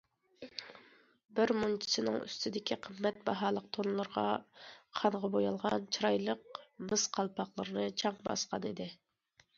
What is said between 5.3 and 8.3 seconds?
بويالغان، چىرايلىق مىس قالپاقلىرىنى چاڭ